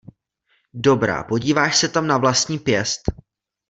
Dobrá, 0.73 1.23
podíváš 1.23 1.77
se 1.77 1.89
tam 1.89 2.07
na 2.07 2.17
vlastní 2.17 2.59
pěst. 2.59 3.01